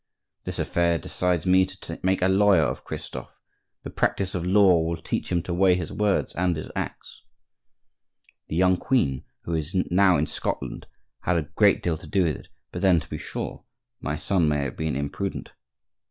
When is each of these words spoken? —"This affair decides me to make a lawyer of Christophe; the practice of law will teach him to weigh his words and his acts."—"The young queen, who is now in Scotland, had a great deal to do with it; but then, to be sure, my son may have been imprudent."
—"This 0.45 0.57
affair 0.57 0.97
decides 0.97 1.45
me 1.45 1.63
to 1.63 1.99
make 2.01 2.23
a 2.23 2.27
lawyer 2.27 2.63
of 2.63 2.83
Christophe; 2.83 3.39
the 3.83 3.91
practice 3.91 4.33
of 4.33 4.47
law 4.47 4.79
will 4.81 4.99
teach 4.99 5.31
him 5.31 5.43
to 5.43 5.53
weigh 5.53 5.75
his 5.75 5.93
words 5.93 6.33
and 6.33 6.55
his 6.55 6.71
acts."—"The 6.75 8.55
young 8.55 8.77
queen, 8.77 9.25
who 9.43 9.53
is 9.53 9.75
now 9.91 10.17
in 10.17 10.25
Scotland, 10.25 10.87
had 11.19 11.37
a 11.37 11.43
great 11.55 11.83
deal 11.83 11.99
to 11.99 12.07
do 12.07 12.23
with 12.23 12.35
it; 12.35 12.47
but 12.71 12.81
then, 12.81 12.99
to 12.99 13.07
be 13.11 13.19
sure, 13.19 13.63
my 13.99 14.15
son 14.17 14.49
may 14.49 14.63
have 14.63 14.75
been 14.75 14.95
imprudent." 14.95 15.51